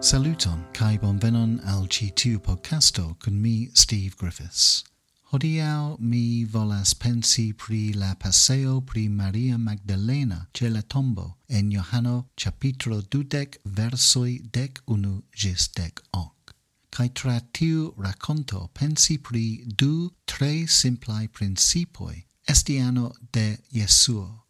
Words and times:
Saluton 0.00 0.64
kai 0.72 0.96
bonvenon 0.96 1.60
al 1.66 1.88
ci 1.88 2.10
tiu 2.10 2.38
podcasto 2.38 3.16
kun 3.18 3.42
mi 3.42 3.68
Steve 3.74 4.14
Griffiths. 4.16 4.84
Hodiau 5.32 5.96
mi 5.98 6.44
volas 6.44 6.94
pensi 6.94 7.52
pri 7.52 7.92
la 7.94 8.14
paseo 8.14 8.80
pri 8.80 9.08
Maria 9.08 9.58
Magdalena 9.58 10.46
ce 10.54 10.68
la 10.68 10.82
tombo 10.82 11.38
en 11.48 11.72
Johano 11.72 12.28
ĉapitro 12.36 13.02
dudec 13.10 13.58
versoj 13.64 14.38
dek 14.52 14.80
unu 14.86 15.22
gis 15.34 15.68
dec 15.74 16.00
ok. 16.12 16.54
Kaj 16.90 17.08
tra 17.14 17.40
tiu 17.52 17.92
rakonto 17.98 18.70
pensi 18.72 19.18
pri 19.18 19.64
du 19.66 20.12
tre 20.26 20.66
simplaj 20.68 21.26
principoj 21.28 22.14
estiano 22.46 23.12
de 23.32 23.58
Jesuo 23.72 24.47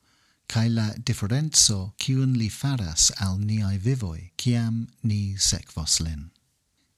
cae 0.49 0.69
la 0.69 0.95
differenzo 1.05 1.93
cium 1.99 2.33
li 2.35 2.49
faras 2.49 3.11
al 3.21 3.39
niai 3.39 3.79
vivoi, 3.79 4.31
ciam 4.37 4.89
ni 5.03 5.37
sequos 5.37 6.01
lin. 6.01 6.31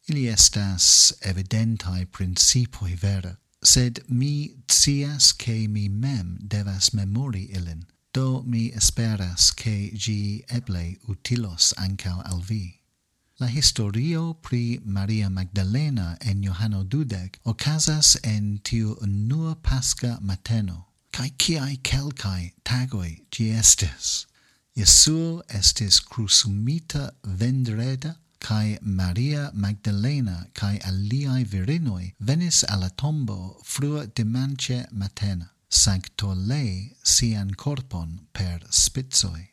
Ili 0.09 0.29
estas 0.29 1.13
evidentai 1.21 2.07
principoi 2.07 2.95
vera, 2.95 3.37
sed 3.63 4.05
mi 4.09 4.55
cias 4.67 5.33
che 5.37 5.67
mi 5.69 5.89
mem 5.89 6.39
devas 6.41 6.91
memori 6.93 7.51
ilin, 7.53 7.87
do 8.13 8.43
mi 8.47 8.71
esperas 8.73 9.53
che 9.55 9.91
gi 9.95 10.45
eble 10.49 10.99
utilos 11.09 11.73
ancao 11.77 12.23
al 12.25 12.43
vi. 12.43 12.81
La 13.41 13.47
historio 13.47 14.35
pri 14.35 14.81
Maria 14.85 15.31
Magdalena 15.31 16.17
en 16.21 16.43
Johano 16.43 16.85
Dudek 16.85 17.41
ocasas 17.45 18.17
en 18.23 18.59
tiu 18.63 18.97
unua 19.01 19.55
pasca 19.55 20.19
mateno, 20.21 20.90
kai 21.13 21.31
kiai 21.39 21.77
kelkai 21.83 22.53
tagoi 22.65 23.13
gi 23.31 23.51
estis. 23.61 24.27
Jesuo 24.77 25.43
estis 25.49 26.01
crusumita 26.01 27.11
vendreda, 27.25 28.17
kai 28.41 28.79
Maria 28.81 29.51
Magdalena 29.53 30.47
kai 30.55 30.79
aliai 30.79 31.45
virinoi 31.45 32.15
venis 32.21 32.65
alla 32.65 32.91
tombo 32.91 33.61
frua 33.65 34.07
dimanche 34.07 34.87
matena, 34.93 35.51
sancto 35.69 36.33
lei 36.35 36.97
sian 37.03 37.51
corpon 37.55 38.21
per 38.33 38.61
spitzoi. 38.71 39.51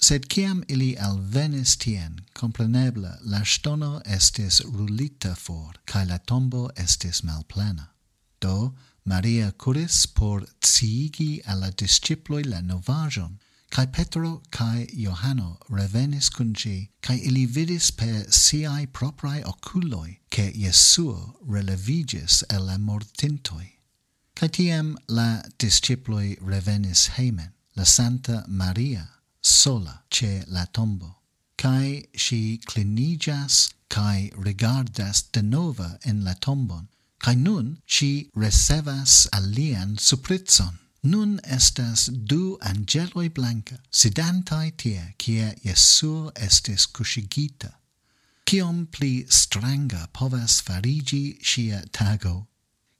Sed 0.00 0.26
ciam 0.28 0.64
ili 0.68 0.96
alvenis 0.96 1.76
tien, 1.76 2.24
compreneble, 2.34 3.18
la 3.22 3.44
stono 3.44 4.00
estis 4.04 4.60
rulita 4.64 5.36
for, 5.36 5.74
cae 5.86 6.06
la 6.06 6.18
tombo 6.18 6.70
estis 6.76 7.22
malplena. 7.22 7.92
Do, 8.40 8.74
Maria 9.04 9.52
curis 9.52 10.06
por 10.06 10.46
ciigi 10.60 11.40
alla 11.44 11.70
disciploi 11.70 12.44
la 12.44 12.60
novajon, 12.60 13.38
cae 13.68 13.86
Petro 13.86 14.42
cae 14.50 14.86
Johano 14.92 15.58
revenis 15.68 16.28
cun 16.30 16.54
ci, 16.54 16.90
cae 17.00 17.16
ili 17.16 17.46
vidis 17.46 17.90
per 17.90 18.30
siai 18.30 18.86
proprae 18.86 19.42
oculoi, 19.44 20.20
che 20.30 20.52
Jesuo 20.54 21.38
relevigis 21.48 22.44
el 22.48 22.66
la 22.66 22.78
mortintoi. 22.78 23.68
Cae 24.34 24.48
tiem 24.48 24.96
la 25.08 25.42
disciploi 25.58 26.36
revenis 26.40 27.08
heimen, 27.16 27.52
la 27.74 27.84
Santa 27.84 28.44
Maria, 28.46 29.08
sola, 29.40 30.04
ce 30.10 30.44
la 30.46 30.64
tombo. 30.66 31.18
Cae 31.56 32.08
si 32.14 32.60
clinigas 32.64 33.70
cae 33.88 34.30
regardas 34.36 35.22
de 35.32 35.42
nova 35.42 35.98
in 36.04 36.24
la 36.24 36.34
tombon, 36.34 36.88
Kai 37.22 37.34
nun 37.34 37.78
chi 37.86 38.30
recevas 38.34 39.26
alian 39.32 39.96
supritzon 39.96 40.78
Nun 41.04 41.40
estas 41.44 42.06
du 42.06 42.58
angeloi 42.62 43.28
blanca, 43.28 43.76
sidantai 43.90 44.72
tie, 44.76 45.14
kie 45.18 45.54
Jesuo 45.64 46.30
estis 46.48 46.86
cusigita 46.86 47.72
kiom 48.52 48.86
pli 48.92 49.24
stranga 49.32 50.06
povas 50.12 50.60
farigi 50.60 51.38
sia 51.42 51.78
tago. 51.90 52.46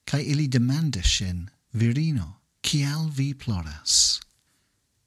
Kai 0.06 0.22
ili 0.32 0.47
demandas 0.48 1.10
sin, 1.18 1.50
virino, 1.74 2.36
kial 2.62 3.10
vi 3.10 3.34
ploras? 3.34 4.20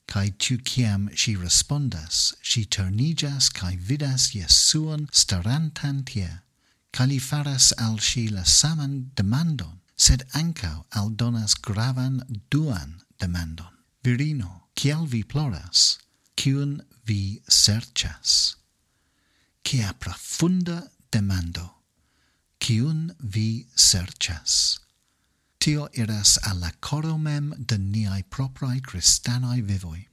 Kai 0.08 0.30
tu 0.38 0.60
kiam 0.60 1.10
si 1.18 1.36
respondas, 1.36 2.36
si 2.44 2.66
turnigas 2.66 3.50
kai 3.50 3.76
vidas 3.76 4.36
Jesuon 4.36 5.08
starantan 5.12 6.06
tie, 6.06 6.30
ca 6.96 7.04
li 7.04 7.18
faras 7.20 7.74
al 7.86 7.98
si 8.00 8.30
la 8.32 8.46
saman 8.48 8.94
demandon, 9.20 9.82
sed 10.06 10.22
ancau 10.42 10.86
al 11.00 11.10
donas 11.20 11.54
gravan 11.68 12.22
duan 12.50 13.02
demandon. 13.20 13.74
Virino, 14.04 14.52
kiel 14.80 15.04
vi 15.14 15.24
ploras, 15.24 15.98
kiun 16.40 16.86
vi 17.04 17.42
serchas? 17.50 18.56
Kia 19.64 19.92
profunda 20.00 20.88
demando, 21.12 21.68
kiun 22.60 23.12
vi 23.20 23.68
serchas? 23.76 24.80
Tio 25.60 25.90
iras 25.94 26.38
alla 26.48 26.72
coro 26.80 27.18
mem 27.18 27.52
de 27.58 27.78
niai 27.78 28.24
proprai 28.24 28.80
cristanai 28.80 29.60
vivoi. 29.62 30.08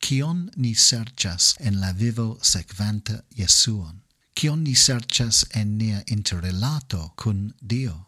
Kion 0.00 0.48
ni 0.56 0.72
serchas 0.74 1.56
en 1.60 1.80
la 1.80 1.92
vivo 1.92 2.38
sequanta 2.40 3.20
Jesuon? 3.36 4.00
kion 4.42 4.64
ni 4.64 4.74
sercias 4.74 5.44
en 5.54 5.76
nia 5.78 6.02
interrelato 6.08 7.12
cun 7.14 7.54
Dio? 7.64 8.06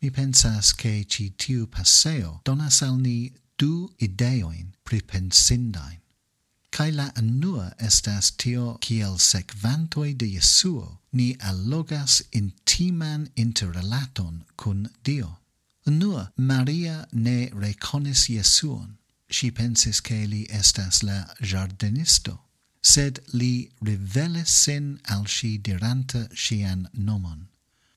Mi 0.00 0.08
pensas 0.10 0.72
che 0.72 1.04
ci 1.04 1.34
tiu 1.36 1.66
passeo 1.66 2.40
donas 2.44 2.80
al 2.82 2.96
ni 2.96 3.30
du 3.58 3.90
ideoin 3.98 4.72
pripensindain. 4.84 6.00
Cae 6.70 6.92
la 6.92 7.10
annua 7.20 7.74
estas 7.78 8.30
tio 8.30 8.78
kiel 8.80 9.18
secvantoi 9.18 10.14
de 10.16 10.30
Jesuo 10.30 11.00
ni 11.12 11.36
allogas 11.50 12.22
intiman 12.32 13.28
interrelaton 13.36 14.44
kun 14.56 14.88
Dio. 15.02 15.40
Unua, 15.86 16.32
Maria 16.38 17.06
ne 17.12 17.50
reconis 17.52 18.30
Jesuon. 18.30 18.96
Si 19.28 19.50
pensis 19.50 20.00
che 20.00 20.24
li 20.24 20.46
estas 20.48 21.02
la 21.02 21.26
jardinisto 21.42 22.40
sed 22.84 23.20
li 23.32 23.70
revelis 23.80 24.52
sin 24.64 25.00
al 25.08 25.26
si 25.26 25.56
diranta 25.58 26.28
sian 26.36 26.86
nomon. 26.92 27.48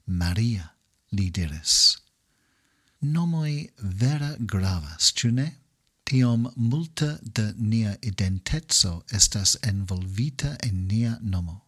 Maria, 0.07 0.71
li 1.11 1.29
diris. 1.29 1.97
Nomoi 3.01 3.69
vera 3.79 4.35
gravas, 4.39 5.11
ciu 5.13 5.31
ne? 5.31 5.47
Tiom 6.07 6.47
multa 6.55 7.17
de 7.21 7.51
nia 7.59 7.97
identetso 8.01 9.03
estas 9.11 9.57
envolvita 9.61 10.55
en 10.63 10.87
nia 10.87 11.17
nomo. 11.21 11.65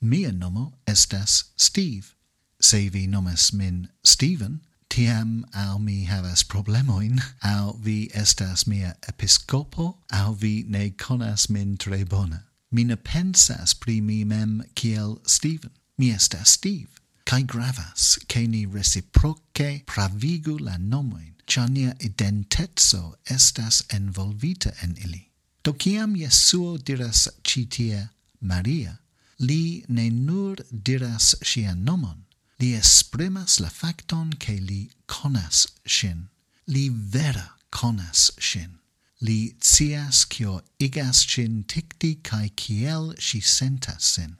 Mia 0.00 0.32
nomo 0.32 0.78
estas 0.86 1.52
Steve. 1.56 2.16
Se 2.58 2.88
vi 2.88 3.06
nomas 3.06 3.52
min 3.52 3.88
Steven, 4.02 4.62
tiam 4.96 5.44
au 5.52 5.78
mi 5.78 6.04
havas 6.08 6.42
problemoin, 6.42 7.20
au 7.42 7.76
vi 7.84 8.08
estas 8.14 8.66
mia 8.66 8.94
episcopo, 9.08 9.98
au 10.10 10.32
vi 10.32 10.64
ne 10.68 10.90
conas 10.90 11.50
min 11.50 11.76
tre 11.76 12.04
bona. 12.04 12.40
Mi 12.70 12.84
ne 12.84 12.96
pensas 12.96 13.74
pri 13.74 14.00
mi 14.00 14.24
mem 14.24 14.62
kiel 14.74 15.18
Steven. 15.26 15.70
Mi 15.98 16.10
estas 16.14 16.48
Steve. 16.48 16.88
Kai 17.26 17.42
gravas, 17.42 18.18
ke 18.28 18.46
ni 18.48 18.64
reciproce 18.64 19.84
pravigu 19.84 20.56
la 20.60 20.78
nomoin, 20.78 21.34
cia 21.46 21.66
nia 21.66 21.92
identetso 22.00 23.16
estas 23.28 23.82
envolvita 23.92 24.72
en 24.82 24.96
ili. 25.04 25.26
Do 25.62 25.72
ciam 25.72 26.16
Jesuo 26.16 26.78
diras 26.78 27.28
citie 27.44 28.08
Maria, 28.40 28.96
li 29.38 29.84
ne 29.88 30.08
nur 30.10 30.56
diras 30.70 31.34
sia 31.42 31.74
nomon, 31.74 32.25
Li 32.58 32.74
esprimas 32.74 33.60
la 33.60 33.68
facton 33.68 34.32
che 34.38 34.54
li 34.54 34.90
conas 35.06 35.66
shin. 35.84 36.28
Li 36.66 36.88
vera 36.88 37.56
conas 37.70 38.30
shin. 38.38 38.78
Li 39.20 39.56
cias 39.60 40.24
kio 40.24 40.62
igas 40.78 41.26
shin 41.26 41.64
tikti 41.64 42.22
kai 42.22 42.48
kiel 42.56 43.14
shi 43.18 43.40
sentas 43.40 44.04
sin. 44.04 44.38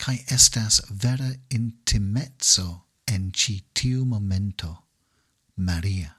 kai 0.00 0.24
estas 0.28 0.80
vera 0.90 1.30
intimezzo 1.50 2.84
en 3.06 3.32
ci 3.32 3.64
tiu 3.74 4.04
momento. 4.04 4.78
Maria. 5.56 6.16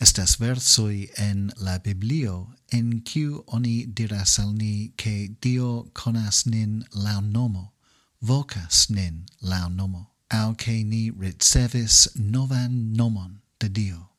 Estas 0.00 0.36
versoi 0.40 1.08
en 1.16 1.52
la 1.56 1.78
Biblio 1.78 2.54
en 2.72 3.02
kiu 3.02 3.44
oni 3.46 3.86
diras 3.86 4.38
al 4.38 4.52
ni 4.52 4.92
che 4.96 5.28
Dio 5.40 5.90
conas 5.92 6.46
nin 6.46 6.84
la 6.92 7.20
nomo, 7.20 7.72
vocas 8.20 8.90
nin 8.90 9.26
la 9.40 9.68
nomo 9.68 10.10
au 10.30 10.54
che 10.54 10.84
ni 10.84 11.10
ricevis 11.10 12.08
novan 12.16 12.94
nomon 12.94 13.40
de 13.58 13.68
Dio. 13.68 14.10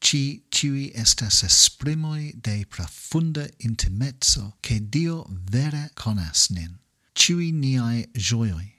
Ci 0.00 0.44
ciui 0.50 0.92
estas 0.94 1.42
esprimoi 1.42 2.32
de 2.40 2.64
profunda 2.66 3.48
intimezzo 3.58 4.56
che 4.62 4.80
Dio 4.80 5.26
vere 5.28 5.90
conas 5.94 6.50
nin. 6.50 6.78
Ciui 7.14 7.50
niai 7.50 8.06
gioioi, 8.14 8.72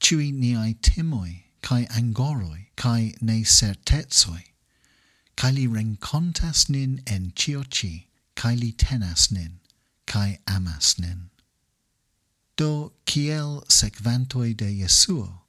ciui 0.00 0.32
niai 0.32 0.74
timoi, 0.80 1.44
cae 1.60 1.86
angoroi, 1.90 2.70
cae 2.74 3.14
ne 3.20 3.44
certezoi, 3.44 4.44
cae 5.36 5.52
li 5.52 5.66
rencontas 5.66 6.68
nin 6.70 7.02
en 7.06 7.32
cio 7.34 7.62
ci, 7.64 8.08
cae 8.34 8.56
li 8.56 8.72
tenas 8.72 9.30
nin, 9.30 9.60
cae 10.06 10.38
amas 10.46 10.96
nin. 10.98 11.28
Do, 12.56 12.94
kiel 13.04 13.62
sekvantoi 13.68 14.56
de 14.56 14.72
Jesuo, 14.72 15.42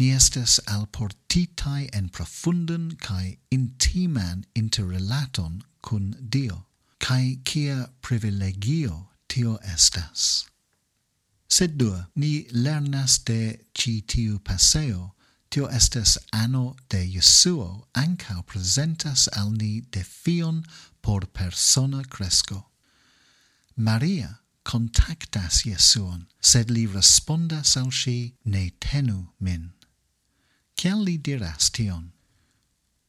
ni 0.00 0.12
al 0.12 0.20
alportitai 0.66 1.90
en 1.92 2.08
profundan 2.08 2.96
kai 2.96 3.38
intiman 3.50 4.44
interrelaton 4.54 5.62
cun 5.82 6.16
Dio, 6.26 6.64
kai 6.98 7.38
kia 7.44 7.90
privilegio 8.00 9.08
tio 9.28 9.58
estas. 9.62 10.46
Sed 11.48 11.76
dua, 11.76 12.08
ni 12.14 12.46
lernas 12.50 13.18
de 13.24 13.58
ci 13.74 14.00
tiu 14.00 14.38
paseo, 14.38 15.14
tio 15.50 15.66
estas 15.66 16.16
ano 16.32 16.76
de 16.88 17.04
Jesuo 17.06 17.86
ancao 17.94 18.42
presentas 18.42 19.28
al 19.36 19.50
ni 19.50 19.82
defion 19.82 20.64
por 21.02 21.26
persona 21.26 22.02
cresco. 22.08 22.70
Maria 23.76 24.38
contactas 24.64 25.64
Jesuon, 25.64 26.26
sed 26.40 26.70
li 26.70 26.86
respondas 26.86 27.76
al 27.76 27.92
si, 27.92 28.32
ne 28.44 28.70
tenu 28.80 29.26
min. 29.38 29.72
Ciel 30.80 31.02
li 31.04 31.18
diras 31.18 31.68
tion? 31.68 32.04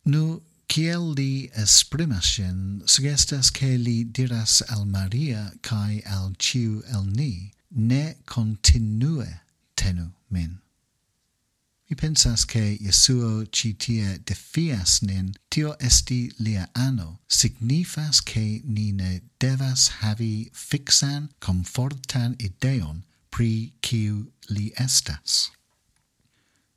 Nu, 0.04 0.42
ciel 0.68 1.14
li 1.16 1.50
esprimas 1.56 2.26
sin, 2.36 2.82
sugestas 2.86 3.50
che 3.50 3.78
li 3.78 4.04
diras 4.04 4.62
al 4.68 4.84
Maria 4.86 5.54
cae 5.62 6.02
al 6.06 6.34
ciu 6.38 6.82
el 6.94 7.06
ni, 7.06 7.54
ne 7.72 8.16
continue 8.26 9.40
tenu 9.78 10.12
min. 10.30 10.60
Mi 11.88 11.96
pensas 11.96 12.44
che 12.44 12.78
Jesuo 12.82 13.46
citie 13.46 14.20
defias 14.26 15.02
nin, 15.02 15.32
tio 15.50 15.78
esti 15.80 16.30
lia 16.40 16.68
ano, 16.76 17.20
signifas 17.30 18.20
che 18.20 18.60
ni 18.66 18.92
ne 18.92 19.22
devas 19.40 19.88
havi 20.02 20.52
fixan, 20.52 21.32
confortan 21.40 22.36
ideon 22.38 23.06
pri 23.30 23.72
ciu 23.82 24.28
li 24.50 24.74
estas 24.76 25.52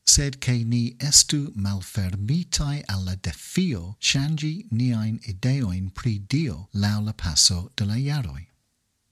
sed 0.05 0.39
che 0.39 0.65
ni 0.65 0.95
estu 0.99 1.53
malfermitai 1.55 2.83
alla 2.87 3.17
defio 3.17 3.97
changi 3.99 4.67
niain 4.71 5.19
ideoin 5.27 5.91
pri 5.91 6.19
Dio 6.27 6.69
lau 6.73 7.03
la 7.03 7.13
passo 7.13 7.71
de 7.77 7.85
la 7.85 7.97
iaroi. 7.97 8.47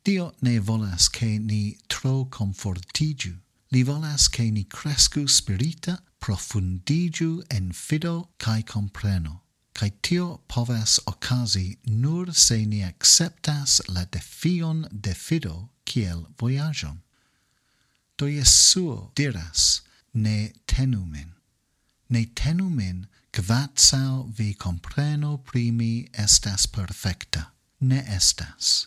Dio 0.05 0.35
ne 0.41 0.59
volas 0.59 1.09
che 1.09 1.39
ni 1.39 1.77
tro 1.89 2.27
confortigiu, 2.29 3.39
li 3.71 3.83
volas 3.83 4.29
che 4.29 4.51
ni 4.51 4.65
crescu 4.67 5.27
spirita, 5.27 6.03
profundigiu 6.19 7.43
en 7.49 7.73
fido 7.73 8.31
cae 8.37 8.63
compreno, 8.63 9.43
cae 9.73 9.93
tio 10.03 10.41
povas 10.47 11.01
ocasi 11.07 11.79
nur 11.87 12.33
se 12.33 12.65
ni 12.67 12.83
acceptas 12.83 13.81
la 13.89 14.05
defion 14.05 14.87
de 14.91 15.15
fido 15.15 15.71
kiel 15.85 16.27
voyagion. 16.37 17.01
Do 18.17 18.27
Jesuo 18.27 19.11
diras, 19.15 19.83
ne 20.15 20.53
tenumen. 20.67 21.33
Ne 22.11 22.27
tenumen 22.35 23.07
quatsau 23.33 24.31
vi 24.37 24.55
compreno 24.55 25.39
primi 25.39 26.09
estas 26.13 26.67
perfecta. 26.67 27.53
Ne 27.81 28.05
estas. 28.07 28.87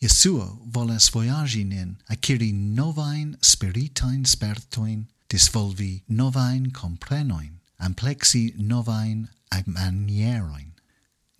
Jesuo 0.00 0.62
volas 0.64 1.10
voyagi 1.10 1.64
nin, 1.64 1.96
aciri 2.08 2.52
novain 2.52 3.36
spiritain 3.42 4.24
spertoin, 4.24 5.08
disvolvi 5.28 6.02
novain 6.08 6.70
comprenoin, 6.70 7.58
amplexi 7.80 8.54
novain 8.56 9.28
manierojn. 9.66 10.67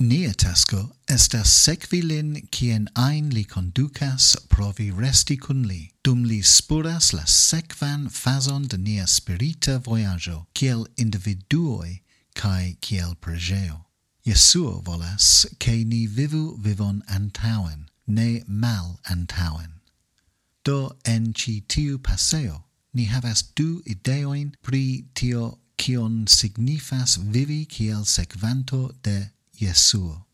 Nia 0.00 0.32
tasco 0.32 0.92
estas 1.10 1.50
sekvi 1.50 1.98
lin 2.02 2.46
kien 2.52 2.86
ein 2.96 3.30
li 3.30 3.42
conducas 3.42 4.36
provi 4.48 4.92
resti 4.92 5.36
cun 5.36 5.64
li, 5.66 5.90
dum 6.04 6.22
li 6.22 6.40
spuras 6.40 7.12
la 7.12 7.24
sekvan 7.26 8.08
fazon 8.08 8.68
de 8.68 8.78
nia 8.78 9.06
spirita 9.06 9.80
voyaggio, 9.82 10.46
kiel 10.54 10.86
individuoi 10.96 11.98
cae 12.32 12.76
kiel 12.80 13.16
pregeo. 13.16 13.86
Jesuo 14.24 14.80
volas 14.84 15.46
che 15.58 15.82
ni 15.82 16.06
vivu 16.06 16.56
vivon 16.56 17.02
antauen, 17.08 17.88
ne 18.06 18.44
mal 18.46 19.00
antauen. 19.10 19.80
Do 20.62 20.96
en 21.04 21.32
ci 21.34 21.62
tiu 21.66 21.98
paseo 21.98 22.62
ni 22.94 23.06
havas 23.06 23.42
du 23.42 23.82
ideoin 23.84 24.54
pri 24.62 25.06
tio 25.14 25.58
kion 25.76 26.26
signifas 26.28 27.16
vivi 27.18 27.64
kiel 27.66 28.04
sekvanto 28.04 28.92
de 29.02 29.30
Jesuo. 29.58 30.26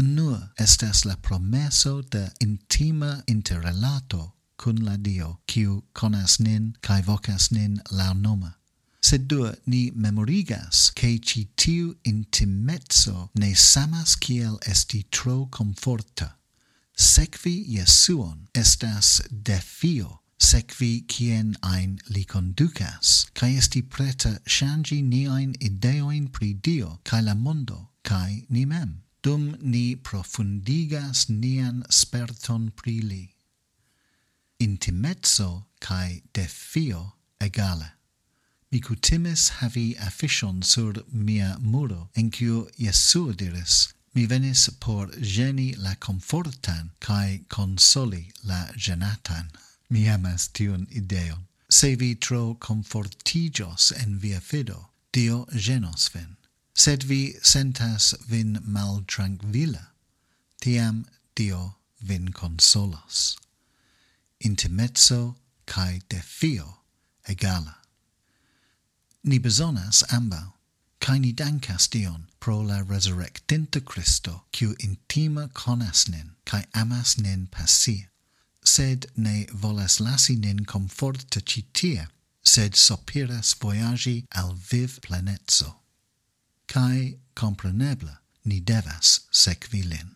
Unua 0.00 0.50
estas 0.58 1.04
la 1.04 1.16
promeso 1.16 2.02
de 2.02 2.30
intima 2.40 3.22
interrelato 3.26 4.32
cun 4.56 4.84
la 4.84 4.96
Dio, 4.96 5.40
kiu 5.46 5.84
conas 5.92 6.40
nin 6.40 6.76
kai 6.82 7.00
vocas 7.02 7.50
nin 7.52 7.80
launoma. 7.90 8.54
Sed 9.00 9.28
dua 9.28 9.54
ni 9.66 9.90
memorigas 9.94 10.90
che 10.94 11.18
ci 11.18 11.48
tiu 11.56 11.94
intimezzo 12.02 13.30
ne 13.34 13.54
samas 13.54 14.16
kiel 14.16 14.58
esti 14.66 15.04
tro 15.10 15.46
comforta. 15.50 16.38
Sekvi 16.96 17.64
Jesuon 17.68 18.48
estas 18.54 19.20
defio 19.30 20.23
sequi 20.38 21.04
quien 21.06 21.56
ein 21.62 21.98
li 22.08 22.24
conducas, 22.24 23.26
cae 23.34 23.56
esti 23.56 23.82
preta 23.82 24.38
shangi 24.46 25.02
niain 25.02 25.54
ideoin 25.60 26.28
pri 26.28 26.52
Dio, 26.54 27.00
cae 27.04 27.22
la 27.22 27.34
mondo, 27.34 27.90
cae 28.02 28.44
ni 28.48 28.64
mem, 28.64 29.02
dum 29.22 29.56
ni 29.60 29.96
profundigas 29.96 31.28
nian 31.28 31.84
sperton 31.88 32.70
pri 32.76 33.00
li. 33.00 33.24
Intimezzo 34.60 35.66
cae 35.80 36.22
defio 36.32 37.14
egale. 37.40 37.90
Mi 38.70 38.80
cutimis 38.80 39.50
havi 39.60 39.94
affichon 39.96 40.62
sur 40.62 40.94
mia 41.12 41.56
muro, 41.60 42.10
en 42.16 42.30
cio 42.30 42.68
Jesuo 42.76 43.32
diris, 43.32 43.94
mi 44.14 44.26
venis 44.26 44.68
por 44.80 45.10
geni 45.20 45.74
la 45.74 45.94
confortan 45.94 46.90
cae 47.00 47.44
consoli 47.48 48.32
la 48.44 48.66
genatan. 48.76 49.50
Mi 49.90 50.08
amas 50.08 50.48
tiun 50.48 50.86
ideon. 50.90 51.46
Se 51.68 51.96
vi 51.96 52.14
tro 52.14 52.54
confortigios 52.54 53.92
en 53.92 54.18
via 54.18 54.40
fido, 54.40 54.90
Dio 55.12 55.46
genos 55.46 56.08
vin. 56.08 56.36
Sed 56.74 57.04
vi 57.04 57.34
sentas 57.42 58.14
vin 58.28 58.58
mal 58.64 59.02
tranquilla, 59.06 59.90
tiam 60.60 61.04
Dio 61.36 61.76
vin 62.00 62.32
consolos. 62.32 63.36
Intimezzo 64.40 65.36
cae 65.66 66.00
defio 66.08 66.78
egala. 67.28 67.76
Ni 69.22 69.38
besonas 69.38 70.02
ambau, 70.10 70.54
cae 71.00 71.18
ni 71.18 71.32
dankas 71.32 71.88
Dion 71.88 72.26
pro 72.40 72.60
la 72.60 72.82
resurrectinta 72.82 73.80
Christo, 73.84 74.44
quiu 74.52 74.74
intima 74.80 75.48
conas 75.52 76.08
nin, 76.08 76.34
cae 76.44 76.66
amas 76.74 77.18
nin 77.18 77.46
pasia 77.46 78.10
sed 78.64 79.06
ne 79.16 79.46
volas 79.52 80.00
lasi 80.00 80.36
nin 80.36 80.64
comforta 80.64 81.40
citie, 81.40 82.08
sed 82.42 82.74
sopiras 82.74 83.54
voyagi 83.54 84.24
al 84.32 84.54
viv 84.54 85.00
plenezzo. 85.00 85.76
Cae, 86.66 87.18
comprenebla, 87.34 88.18
ni 88.44 88.60
devas 88.60 89.20
sequilin. 89.30 90.10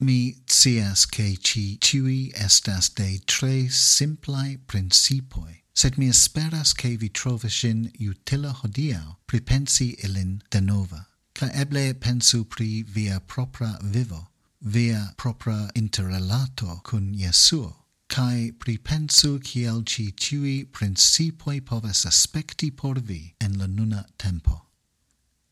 Mi 0.00 0.36
cias 0.46 1.06
che 1.06 1.36
ci 1.36 1.78
ciui 1.78 2.32
estas 2.34 2.88
de 2.88 3.18
tre 3.26 3.68
simplai 3.68 4.56
principoi, 4.66 5.62
sed 5.74 5.98
mi 5.98 6.08
esperas 6.08 6.72
che 6.72 6.96
vi 6.96 7.10
trovis 7.10 7.62
in 7.64 7.90
utila 7.98 8.52
hodiau 8.52 9.18
pripensi 9.26 9.94
ilin 10.02 10.42
de 10.50 10.60
nova, 10.60 11.06
ca 11.34 11.50
eble 11.52 11.94
pensu 11.94 12.44
pri 12.44 12.82
via 12.82 13.20
propra 13.20 13.78
vivo, 13.82 14.29
via 14.60 15.12
propra 15.16 15.70
interrelato 15.74 16.80
cun 16.82 17.14
Jesuo, 17.14 17.74
cae 18.08 18.52
pripensu 18.52 19.38
ciel 19.38 19.82
ci 19.84 20.12
ciui 20.12 20.66
principoi 20.66 21.60
poves 21.60 22.04
aspecti 22.04 22.70
por 22.70 23.00
vi 23.00 23.34
en 23.40 23.58
la 23.58 23.66
nuna 23.66 24.04
tempo. 24.18 24.66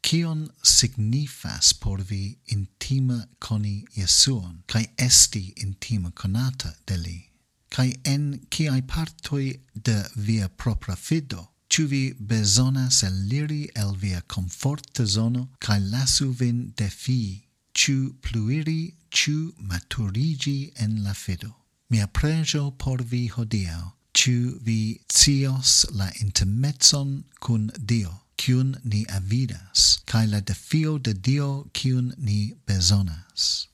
Cion 0.02 0.50
signifas 0.62 1.72
por 1.72 2.02
vi 2.02 2.38
intima 2.52 3.26
coni 3.38 3.84
Jesuon, 3.94 4.62
cae 4.66 4.86
esti 4.98 5.54
intima 5.56 6.10
conata 6.14 6.74
de 6.86 6.96
li, 6.96 7.30
cae 7.70 7.94
en 8.04 8.40
ciae 8.50 8.82
partoi 8.82 9.60
de 9.74 10.04
via 10.16 10.48
propra 10.48 10.96
fido, 10.96 11.48
Ciu 11.68 11.86
vi 11.86 12.14
besonas 12.14 13.02
eliri 13.04 13.68
el 13.76 13.94
via 13.94 14.22
comforta 14.22 15.04
zono, 15.04 15.50
cae 15.60 15.80
lasu 15.80 16.30
vin 16.32 16.72
defii, 16.74 17.44
ciu 17.74 18.14
pluiri 18.22 18.94
ciu 19.18 19.52
maturigi 19.58 20.72
en 20.76 21.02
la 21.02 21.12
fedo. 21.12 21.56
Mia 21.90 22.06
pregio 22.06 22.70
por 22.70 23.02
vi 23.02 23.28
hodiau, 23.28 23.92
ciu 24.14 24.60
vi 24.62 25.00
cios 25.08 25.86
la 25.90 26.10
intermezzon 26.20 27.24
cun 27.40 27.72
Dio, 27.84 28.20
cium 28.36 28.76
ni 28.84 29.04
avidas, 29.06 29.98
cae 30.06 30.26
la 30.26 30.40
defio 30.40 30.98
de 30.98 31.14
Dio 31.14 31.66
cium 31.74 32.12
ni 32.16 32.54
besonas. 32.66 33.66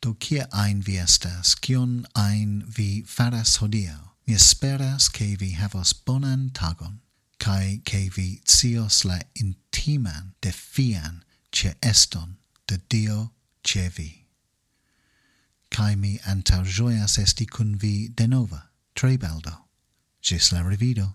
Do 0.00 0.16
cia 0.18 0.46
ein 0.52 0.80
vi 0.80 0.96
estas, 0.96 1.54
cion 1.60 2.06
ein 2.14 2.64
vi 2.66 3.02
faras 3.02 3.58
hodiau, 3.58 4.12
mi 4.26 4.34
esperas 4.34 5.12
che 5.12 5.36
vi 5.36 5.52
havos 5.60 5.92
bonan 5.92 6.50
tagon, 6.54 7.00
cae 7.38 7.80
che 7.84 8.08
vi 8.16 8.40
cios 8.46 9.04
la 9.04 9.20
intiman 9.34 10.32
defian 10.40 11.22
ce 11.52 11.74
eston 11.82 12.36
de 12.66 12.78
Dio 12.88 13.32
ce 13.62 13.90
vi. 13.90 14.25
caimi 15.76 16.14
antar 16.32 16.64
ĝojas 16.64 17.18
esti 17.20 17.44
kun 17.52 17.74
vi 17.82 18.08
denova, 18.16 18.62
tre 18.96 19.18
baldaŭ. 19.20 19.58
Ĝis 20.24 20.52
la 20.54 20.64
revido. 20.64 21.10